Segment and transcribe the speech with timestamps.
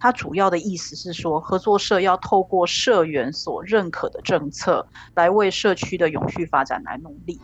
[0.00, 7.40] 它主要的意思是说，合作社要透过社员所认可的政策，来为社区的永续发展来努力。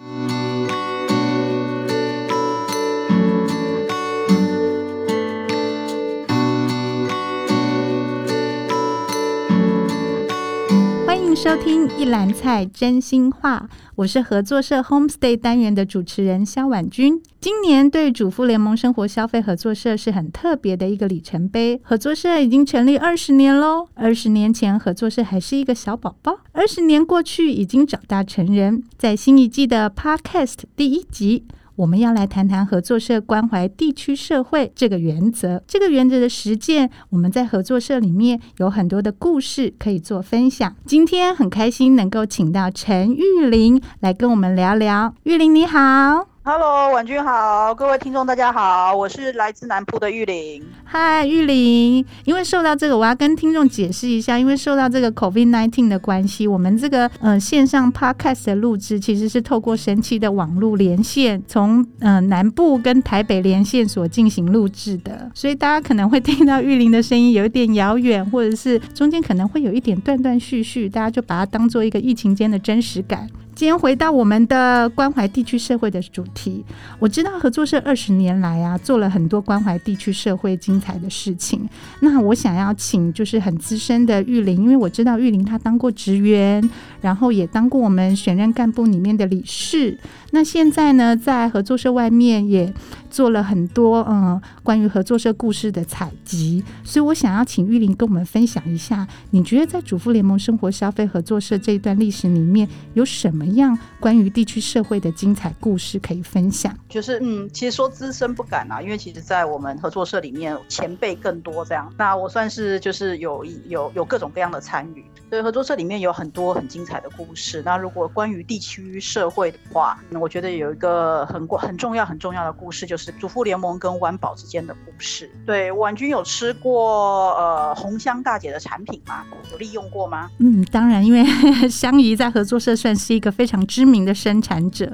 [11.44, 17.22] 收听一篮菜真心话，我是合作社 Homestay 单元的主持人萧婉君。
[17.38, 21.78] 今年对主妇联盟生活消费合作社是很特别的一个里程碑。
[21.84, 28.82] 合作社已经成立二十年喽，二十年前合作社还是一个小宝宝，二十年过去已经长大成人。
[28.96, 31.44] 在新一季的 Podcast 第一集。
[31.76, 35.62] 我们要来谈谈合作社关怀地区社会这个原则。
[35.66, 40.74] 这个原则的实践，我们在合作社里面有很多的故事可以做分享。
[40.84, 45.14] 今天很开心能够请到陈玉玲来跟我们聊聊。
[45.24, 46.33] 玉玲你好。
[46.46, 50.62] Hello，婉君好，各位听众大家好，我是来自南部的玉玲。
[50.84, 73.26] 嗨，玉玲，因为受到这个，我要跟听众解释一下，因为受到这个 COVID-19 的关系，我们这个呃线上 Podcast 的录制其实是透过神奇的网络连线，从呃南部跟台北连线所进行录制的，所以大家可能会听到玉玲的声音有一点遥远，或者是中间可能会有一点断断续续，大家就把它当做一个疫情间的真实感。
[73.64, 76.64] 先回到我们的关怀地区社会的主题，
[76.98, 81.66] 我知道合作社二十年来啊，做了很多关怀地区社会精彩的事情。
[82.00, 86.68] 那我想要请就是很资深的玉林，因为我知道玉林他当过职员，
[87.00, 89.98] 然后也当过我们选任干部里面的理事。
[90.32, 92.72] 那现在呢，在合作社外面也
[93.08, 106.76] 做了很多嗯关于合作社故事的采集，所以我想要请玉林跟我们分享一下，你觉得在主妇联盟生活消费合作社这一段历史里面有什么样关于地区社会的精彩故事可以分享？
[106.88, 115.04] 就是嗯，其实说资深不敢啊，因为其实，在我们合作社里面前辈更多这样，那我算是就是有有有各种各样的参与。
[115.30, 117.60] 所以，合作社里面有很多很精彩的故事。
[117.64, 125.28] 那如果关于地区社会的话，那我觉得有一个很很重要很重要的故事，就是主妇联盟跟湾宝之间的故事。
[125.44, 129.24] 对，婉君有吃过呃红香大姐的产品吗？
[129.50, 130.30] 有利用过吗？
[130.38, 131.24] 嗯，当然，因为
[131.68, 134.90] 香姨在合作社算是一个非常知名的生产者，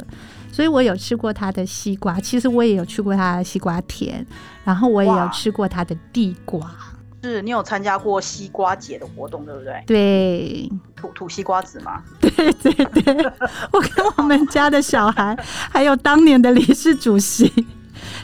[0.50, 2.18] 所以我有吃过他的西瓜。
[2.18, 4.26] 其实我也有去过他的西瓜田，
[4.64, 6.60] 然后我也有吃过他的地瓜。
[7.22, 9.84] 是你有参加过西瓜节的活动，对不对？
[9.86, 12.02] 对，吐吐西瓜籽吗？
[12.20, 13.14] 对对对，
[13.72, 15.36] 我跟我们家的小孩，
[15.70, 17.66] 还有当年的理事主席。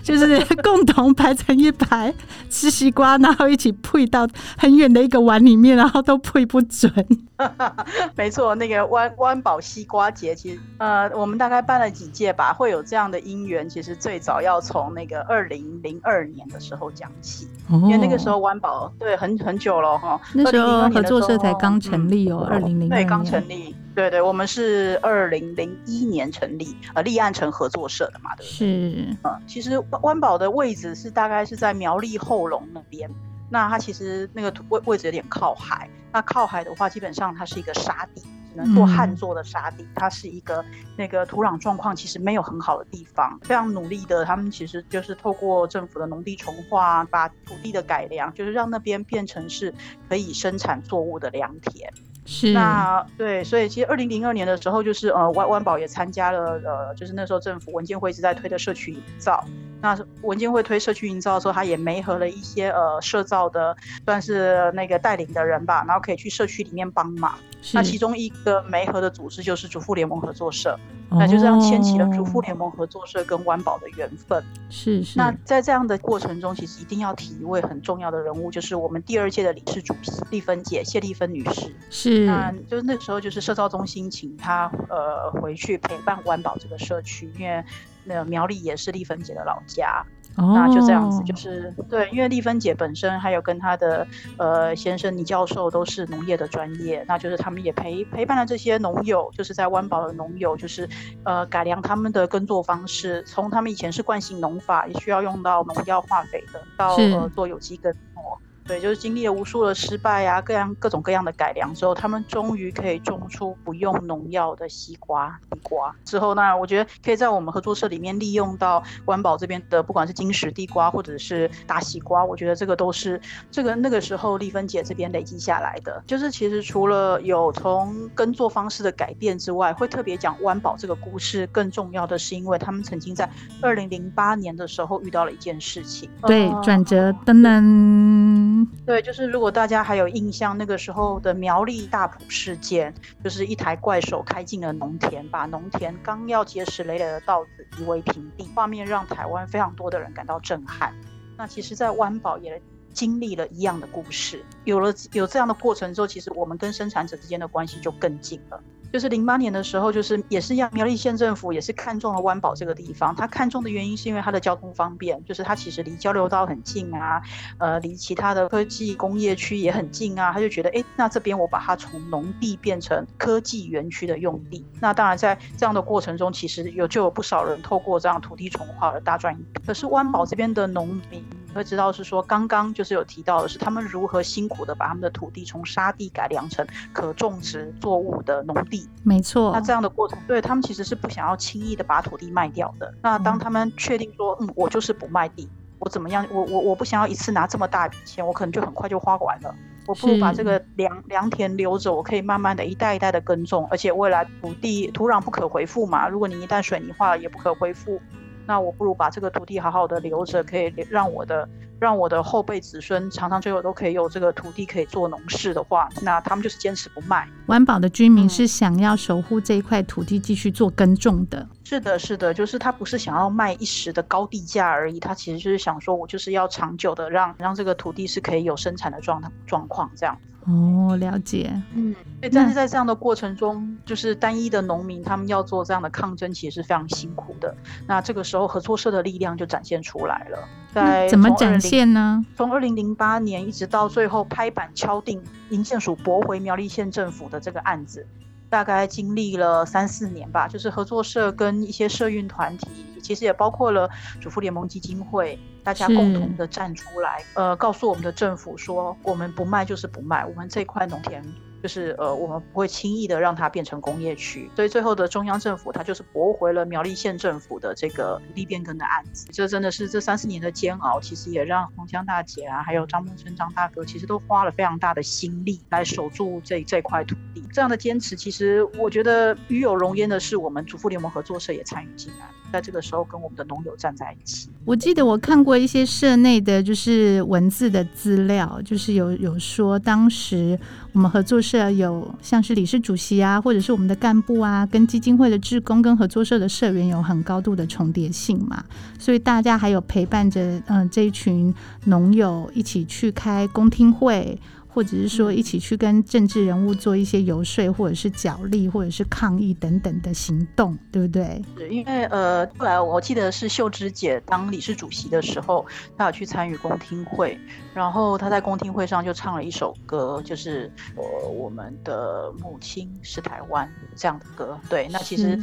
[0.03, 2.13] 就是共同排成一排
[2.49, 4.27] 吃西瓜，然后一起配到
[4.57, 6.91] 很远的一个碗里面，然后都配不准。
[8.17, 13.69] 没错，那个湾湾宝西瓜节，其实呃，我们大概办了几届吧，会有这样的因缘。
[13.69, 23.75] 其实最早要从那个二零零二年的时候讲起，哦，因为那个时候湾宝对很很久了哈，那时候合作社才刚成立哦，二零零对刚成立。
[23.95, 28.59] 对对，我们是二零零一年成立，呃，立案成合作社的嘛，对不对？
[28.59, 33.09] 是，嗯，其实湾宝的位置是大概是在苗栗后龙那边，
[33.49, 40.65] 那它其实那个位位置有点靠海，那靠海的话，基本上它是一个沙地，只能做旱作的沙地，嗯、它是一个
[40.97, 49.75] 那个土壤状况其实没有很好的地方，非常努力的，他们其实就是透过政府的农地重化，把土地的改良，就是让那边变成是
[50.09, 51.93] 可以生产作物的良田。
[52.25, 59.45] 是，那对，所以其实二零零二年的时候，就是呃，湾湾宝也参加了，呃，就是那时候政府文件会一直在推的社区营造。
[59.81, 67.35] 那文建会推社区营造的时候，他也媒合了一些呃社造的，算是那个带领的人吧，然后可以去社区里面帮忙。
[67.73, 70.79] 那其中一个媒合的组织就是主妇联盟合作社。
[71.09, 74.43] 那就这样牵起了主妇联盟合作社跟湾宝的缘分。
[74.69, 75.17] 是是。
[75.17, 81.73] 那在这样的过程中，其实一定要提一位很重要的人物，就是我们第二届的理事主席丽芬姐谢丽芬女士。
[81.91, 82.27] 是。
[82.27, 87.65] 那就是那时候，就是社造中心请她呃回去陪伴湾宝这个社区，因为
[88.07, 90.05] 那苗栗也是丽芬姐的老家。
[90.39, 94.07] 那就这样子，就是对，因为丽芬姐本身还有跟她的
[94.37, 100.87] 呃先生倪教授都是农业的专业，那就是他们也陪陪伴了这些农友，就是在湾宝的农友，就是
[101.25, 108.39] 呃改良他们的耕作方式，从他们以前是惯性农法，也需要用到农药化肥的，到呃做有机耕作。
[108.67, 115.95] 对，就是经历了无数的失败啊，各样各种各样的改良之后，他们终于可以种出不用农药的西瓜、地瓜。
[116.05, 123.21] 之后呢，我觉得可以在我们合作社里面利用到湾宝这边的，不管是金石地瓜或者是大西瓜，我觉得这个都是
[123.51, 126.03] 这个那个时候丽芬姐这边累积下来的。
[126.07, 133.31] 就是其实除了有从耕作方式的改变之外，会特别讲湾宝这个故事，更重要的是因为他们曾经在
[133.63, 136.11] 二零零八年的时候遇到了一件事情。
[136.23, 138.56] 对，转折等等。
[138.85, 150.95] 对，就是如果大家还有印象，那个时候的苗栗大埔事件，就是一台怪手开进了农田，把农田刚要结实累累的稻子夷为平地，画面让台湾非常多的人感到震撼。
[151.37, 152.61] 那其实，在湾宝也
[152.93, 158.63] 经历了一样的故事，有了有这样的过程之后，其实我们跟生产者之间的关系就更近了。
[158.93, 163.15] 就是零八年的时候，就是也是一样，苗栗县政府也是看中了湾宝这个地方。
[163.15, 167.21] 他看中的原因是因为它的交通方便，就是它其实离交流道很近啊，
[167.59, 170.33] 呃，离其他的科技工业区也很近啊。
[170.33, 174.65] 他就觉得，哎，那这边我把它从农地变成科技园区的用地。
[174.81, 179.61] 那当然，在这样的过程中，其实有就有不少人透过这样土地重划而大赚一笔。
[179.67, 181.25] 可是湾宝这边的农民。
[181.57, 188.89] 会知道是说，刚刚就是有提到的是，他们如何辛苦的把他们的土地从沙地改良成可种植作物的农地。
[189.03, 192.95] 没错，那这样的过程，对他们其实是不想要轻易的把土地卖掉的。
[193.03, 195.49] 那当他们确定说，嗯，我就是不卖地，
[195.79, 199.55] 我怎么样，我我我不想要一次拿这么大笔钱，我可能就很快就花完了。
[199.87, 208.01] 我不如把这个良良田留着，我可以慢慢的一代一代的耕种，而且未来土地土壤不可回复嘛，如果你一旦水泥化了，也不可恢复。
[208.47, 211.49] 那我不如把这个土地好好的留着，可以让我的
[211.79, 217.29] 让我的后辈子孙长长久久都可以有这个土地可以做农事的话，那他们就是坚持不卖。
[217.47, 221.47] 湾宝的居民是想要守护这一块土地继续做耕种的。
[221.65, 230.17] 是的，是的，就是他不是想要卖一时的高地价而已，他其实就是想说，我就是要长久的让让这个土地是可以有生产的状状况这样。
[230.49, 231.51] 哦，了解。
[231.75, 237.53] 嗯，对，但是在这样的过程中，就是单一的农民他们要做这样的抗争，其实是非常辛苦的。
[237.87, 240.39] 那这个时候合作社的力量就展现出来了。
[240.73, 242.25] 在怎么展现呢？
[242.37, 245.21] 从二零零八年一直到最后拍板敲定
[245.51, 248.07] 银建署驳回苗栗县政府的这个案子。
[248.49, 252.69] 大概经历了三四年吧，就是合作社跟一些社运团体，
[253.03, 253.89] 其实也包括了
[254.21, 261.23] 主妇联盟基金会，大家共同的站出来，呃，告诉我们的政府说，我们不卖就是不卖，我们这块农田。
[261.63, 269.27] 就是呃，我们不会轻易的让它变成工业区，所以最后的中央政府，它就是驳回了苗栗县政府的这个土地变更的案子。
[269.33, 277.43] 这真的是这三四年的煎熬，其实也让洪江大姐啊，还有张梦春张大哥，其实都花了非常大的心力来守住这这块土地。
[277.53, 284.49] 这样的坚持，其实我觉得与有荣焉的是，我们主妇联盟合作社也参与进来，在这个时候跟我们的农友站在一起。
[284.65, 290.59] 我记得我看过一些社内的就是文字的资料，就是有有说当时
[290.93, 298.65] 我们合作社有像是理事主席啊，或者是我们的干部啊，跟基金会的职工跟合作社的社员有很高度的重叠性嘛，
[298.99, 304.39] 所以大家还有陪伴着嗯、这一群农友一起去开公听会。
[304.77, 311.43] 或者是说一起去跟政治人物做一些游说，或者是角力，或者是抗议等等的行动，对不对？
[311.57, 315.65] 是因为呃，后来我记得是秀芝姐当理事主席的时候，
[315.97, 317.39] 她有去参与公听会，
[317.73, 324.61] 然后她在公听会上就唱了一首歌，就是呃我们的母亲是台湾这样的歌。
[324.69, 325.43] 对，那其实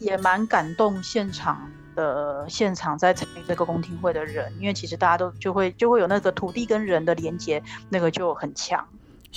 [0.00, 8.86] 也蛮感动现场的现场在参与这个公听会的人，因为其实大家都就会就会有那个土地跟人的连接，那个就很强。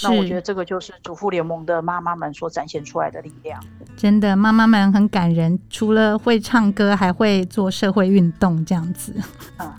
[0.03, 3.63] 那我觉得这个就是主妇联盟的妈妈们所展现出来的力量。
[3.95, 9.15] 真的，妈妈们很感人，除了会唱歌，还会做社会运动这样子。
[9.57, 9.73] 嗯，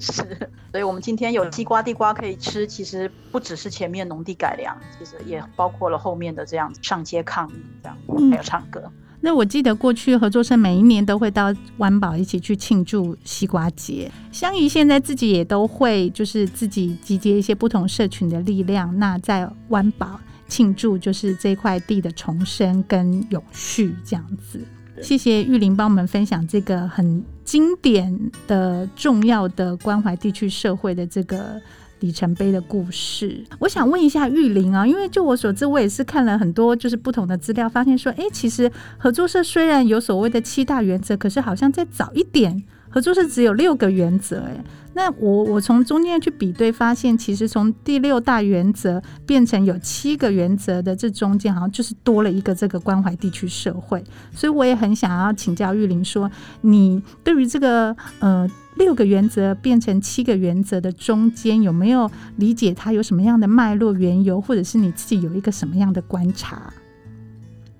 [0.00, 0.22] 是。
[0.70, 7.98] 所以我们今天有西瓜地瓜可以吃，其实不只是前面农地改良，其实也包括了后面的这样上街抗议，这样
[8.30, 8.90] 还有唱歌。
[9.24, 14.10] 那我记得过去合作社每一年都会到湾宝一起去庆祝西瓜节。
[14.32, 24.60] 香姨现在自己也都会，就是自己集结一些不同社群的力量，那在湾宝庆祝就是这块地的重生跟永续这样子。
[25.00, 31.62] 谢谢玉玲帮我们分享这个很经典的重要的关怀地区社会的这个。
[32.02, 44.40] 里程碑的故事，我想问一下玉玲啊，因为就我所知，我也是看了很多就是不同的资料，发现说，哎，其实合作社虽然有所谓的七大原则，可是好像再早一点，合作社只有六个原则。
[44.40, 54.02] 哎，那我我从中间去比对，发现其实从第六大原则变成有七个原则的这中间，好像就是多了一个这个关怀地区社会。
[54.32, 56.30] 所以我也很想要请教玉玲说，
[56.60, 58.48] 你对于这个呃。
[58.76, 66.72] 六个原则变成七个原则的中间，有没有理解它有什么样的脉络缘由，或者是你自己有一个什么样的观察？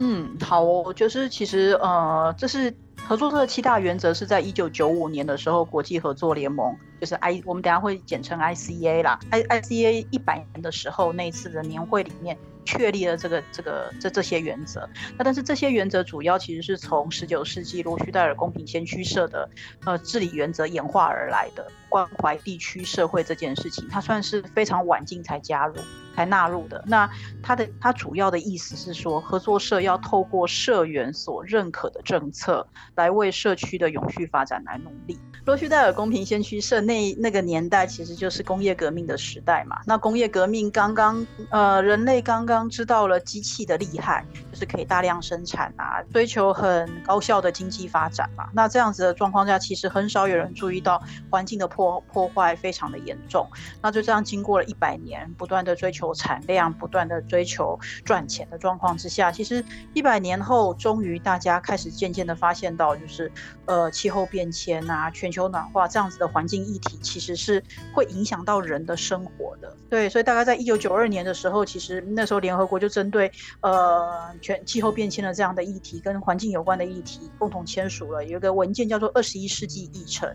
[0.00, 12.38] 嗯，好，我就是其实呃，这是合作社七大原则是在一九九五年的时候，国际合作联盟就是 I，我们等下会简称 ICA 啦，I ICA 一百年的时候那一次的年会里面。
[12.64, 19.50] 确立了这个这个这这些原则，那但是这些原则主要其实是从十九世纪罗须戴尔公平先驱社的
[19.84, 25.74] 呃治理原则演化而来的，关怀地区社会这件事情，它算是非常晚近才加入
[26.14, 26.84] 才纳入的。
[26.86, 27.10] 那
[27.42, 35.18] 它的它主要的意思是说，合作社要透过社员所认可的政策，来为社区的永续发展来努力。
[35.44, 42.42] 罗须戴尔公平先驱社内那那个年代其实就是工业革命的时代嘛，那工业革命刚刚呃人类刚。
[42.42, 44.26] 刚知道了机器的厉害，
[44.62, 48.48] 是可以大量生产啊，追求很高效的经济发展嘛。
[48.54, 53.44] 那这样子的状况下，其实很少有人注意到环境的破破坏非常的严重。
[53.80, 59.64] 那就这样经过了一百年，不断的追求产量，不断的追求赚钱的状况之下，其实
[59.94, 63.32] 一百年后，终于大家开始渐渐的发现到，就是
[63.64, 67.60] 呃气候变迁啊，全球暖化这样子的环境议题，其实是
[67.92, 69.76] 会影响到人的生活的。
[69.90, 72.42] 对，所以大概在一九九二年的时候，其实那时候。
[72.42, 80.28] 联合国就针对呃全气候变迁的这样的议题跟环境有关的议题共同签署了有一个文件叫做《二十一世纪议程》。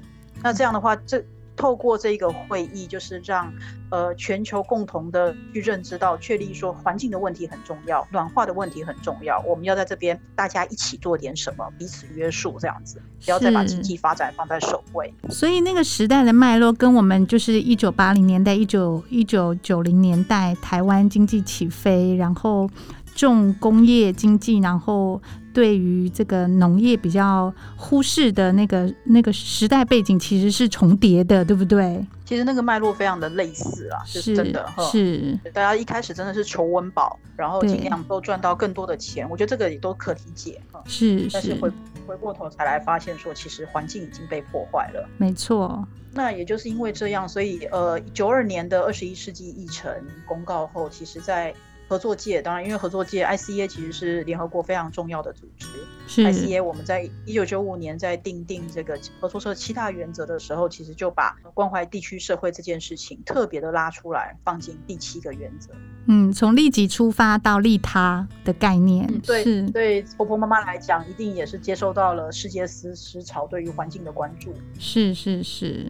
[0.44, 1.24] 那这样的话，这
[1.56, 3.52] 透过这个会议，就是让
[3.90, 15.12] 呃全球共同的去认知到，确立说环境的问题很重要，暖化的问题很重要，我们要在这边大家一起做点什么，彼此约束这样子，不要再把经济发展放在首位。
[15.30, 22.70] 所以那个时代的脉络跟我们就是一九八零年代、一九一九九零年代台湾经济起飞，然后
[23.18, 25.22] 重工业经济，然后。
[25.54, 32.06] 对于这个农业比较忽视的那个那个时代背景，其实是重叠的，对不对？
[32.24, 34.70] 其实那个脉络非常的类似啊，是真的。
[34.92, 40.62] 是大家一开始真的是求温饱，然后尽量都赚到更多的钱，我觉得这个也都可理解。
[40.86, 41.72] 是，但是回
[42.06, 45.10] 回过头才来发现说，其实环境已经被破坏了。
[45.18, 45.84] 没错。
[46.14, 49.92] 那也就是因为这样，所以呃，九二年的二十一世纪议程
[50.28, 51.52] 公告后，其实在。
[51.88, 55.68] 合作界当然，因为合作界 ICA 其实是联合国非常重要的组织。
[56.08, 65.72] 是 ICA 我们在一九九五年在订定这个合作社七大原则的时候，其实就把关怀地区社会这件事情特别的拉出来，放进第七个原则。
[66.08, 74.54] 嗯，从利己出发到利他的概念，嗯、对对，婆婆妈妈来讲，一定也是接受到了世界思思潮对于环境的关注。
[74.80, 75.86] 是是是。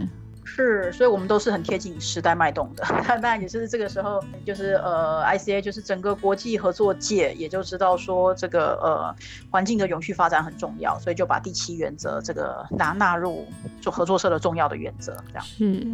[0.49, 2.83] 是，所以我们都是很贴近时代脉动的。
[3.05, 9.15] 当然也是这个时候，就是呃，ICA 就是整个国际合作界也就知道说这个呃
[9.51, 13.45] 环境的永续发展很重要，所以就把第七原则这个拿纳入
[13.81, 15.15] 做合作社的重要的原则。
[15.27, 15.85] 这样是。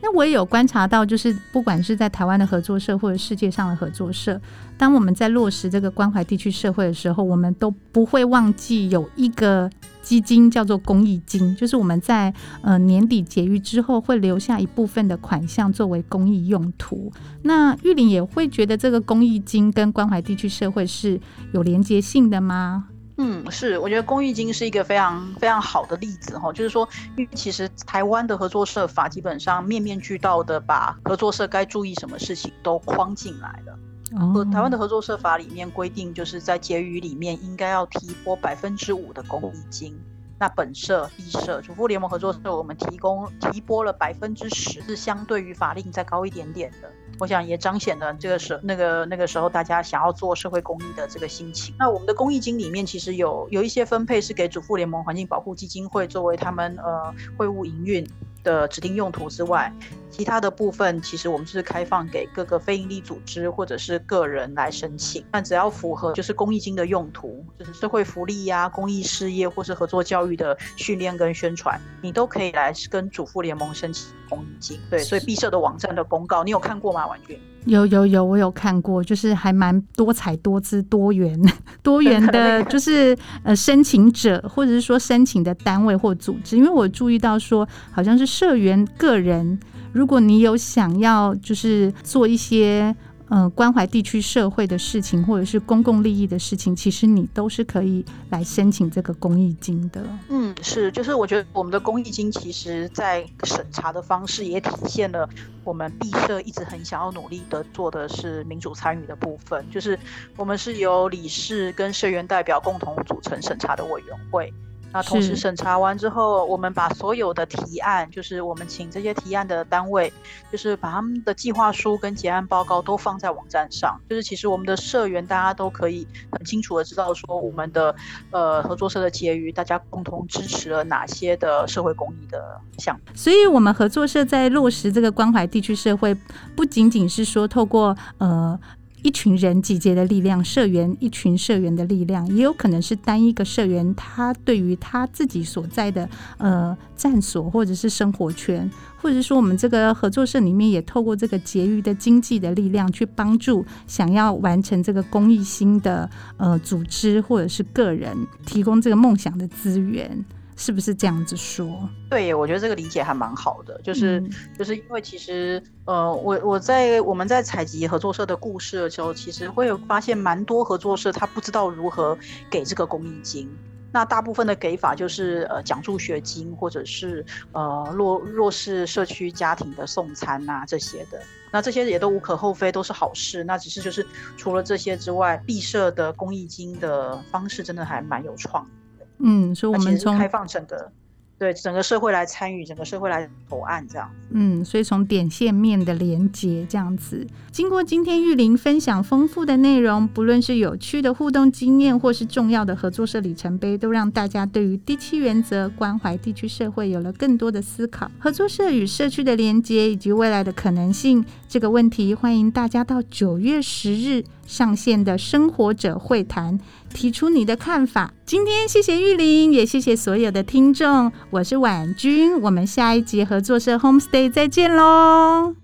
[0.00, 4.38] 那我也有观察到，就是不管是在台湾的合作社或者世界上的合作社，
[4.76, 9.70] 当我们在落实这个关怀地区社会的时候，我们都不会忘记有一个。
[10.02, 17.12] 基金叫做公益金，就是我们在呃年底结余之后会留下一部分的款项作为公益用途。
[17.42, 21.20] 那玉林也会觉得这个公益金跟关怀地区社会是
[21.52, 22.88] 有连结性的吗？
[23.18, 26.86] 嗯，是，我觉得公益金是一个非常非常好的例子哈，就是说，
[27.16, 33.78] 因为其实台湾的合作社法基本上面面俱到的把合作社该注意什么事情都框进来了。
[34.16, 39.98] 和台湾的合作社法里面规定，就是在结余里面应该要提拨百分之五的公益金。
[40.38, 46.90] 那本社、敝社、主妇联盟合作社，我们提供提拨了百分之十，是相对于法令再高一点点的。
[47.20, 51.72] 我想也彰显了这个时那个那个时候大家想要做社会公益的这个心情。
[51.78, 58.04] 那我们的公益金里面其实有有一些分配是给主妇联盟环境保护基金会作为他们呃会务营运
[58.42, 59.72] 的指定用途之外，
[60.12, 74.78] 其他的部分其实我们是开放给各个非营利组织或者是个人来申请，但只要符合就是公益金的用途，就是社会福利呀、啊、公益事业或是合作教育的训练跟宣传，你都可以来跟主妇联盟申请公益金。
[74.90, 77.06] 对，所以敝社的网站的公告，你有看过吗？
[77.06, 77.38] 婉君？
[77.64, 81.40] 有有有，我有看过，就是还蛮多彩多姿、多元、
[81.80, 89.60] 多元的，就是呃申请者或者是说申请的单位或组织，因为我注意到说好像是社员个人，
[89.92, 92.94] 如果你有想要就是做一些。
[93.34, 100.04] 嗯、呃，关怀地区社会的事情，或者是公共利益的事情，其实你都是可以来申请这个公益金的。
[100.28, 105.26] 嗯，是，就是我觉得我们的公益金，其实在审查的方式也体现了
[105.64, 109.98] 我们毕社一直很想要努力的做的是民主参与的部分，就是
[110.36, 114.52] 我们是由理事跟社员代表共同组成审查的委员会。
[114.92, 120.12] 那同时审查完之后，我们把所有的提案，就是我们请这些提案的单位，
[120.50, 123.98] 就是把他们的计划书跟结案报告都放在网站上。
[124.08, 127.94] 就是其实我们的社员大家都可以很清楚的知道说，我们的
[128.30, 133.00] 呃合作社的结余，大家共同支持了哪些的社会公益的项目。
[133.14, 136.14] 所以，我们合作社在落实这个关怀地区社会，
[136.54, 138.58] 不仅仅是说透过呃。
[139.02, 158.16] 一群人集结的力量，社员一群社员的力量，也有可能是单一个社员，他对于他自己所在的呃站所或者是生活圈，或者说我们这个合作社里面也透过这个结余的经济的力量，去帮助想要完成这个公益心的呃组织或者是个人，
[158.46, 160.24] 提供这个梦想的资源。
[160.62, 161.66] 是不是这样子说？
[162.08, 172.16] 对，我觉得这个理解还蛮好的，就是、嗯、就是因为其实呃，我我在我们在采集合作社的故事的时候，其实会有发现蛮多合作社他不知道如何
[172.48, 173.50] 给这个公益金。
[173.90, 181.20] 那大部分的给法就是呃奖助学金，或者是呃弱弱势社区家庭的送餐啊这些的。
[181.50, 183.42] 那这些也都无可厚非，都是好事。
[183.42, 188.81] 那只是就是除了这些之外，毕设的公益金的方式真的还蛮有创意。
[189.22, 190.92] 嗯，所以我们从开放整个。
[191.38, 194.08] 对整个社会来参与，整个社会来投案这样。
[194.30, 208.08] 嗯，所以从点线面的连接这样子，经过今天玉玲分享丰富的内容，不论是有趣的互动经验，或是重要的合作社里程碑，都让大家对于第七原则关怀地区社会有了更多的思考。
[208.20, 216.56] 合作社与社区的连接以及未来的可能性这个问题，欢迎大家到九月十日上线的生活者会谈
[216.92, 218.12] 提出你的看法。
[218.24, 221.10] 今天谢谢玉玲，也谢谢所有的听众。
[221.30, 225.54] 我是婉君，我们下一集合作社 Homestay 再见喽！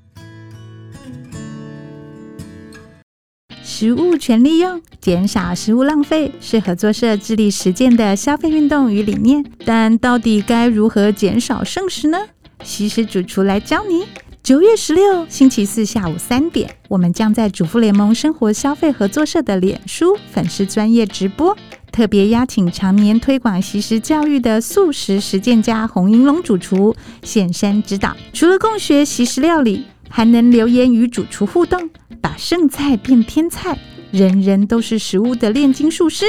[3.63, 9.45] 食物全利用，减少食物浪费，是合作社致力实践的消费运动与理念。
[9.65, 12.19] 但到底该如何减少剩食呢？
[12.65, 14.05] 西施主厨来教你。
[14.43, 21.57] 九月十六星期四下午三点，我们将在主妇联盟生活消费合作社的脸书粉丝专业直播。
[21.93, 28.17] 特别邀请常年推广惜食教育的素食实践家洪银龙主厨现身指导。
[28.33, 31.91] 除了共学惜食料理，还能留言与主厨互动，
[32.21, 33.79] 把剩菜变天菜，
[34.11, 36.25] 人人都是食物的炼金术师。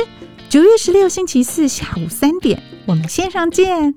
[0.49, 3.95] 九月十六星期四下午三点，我们线上见。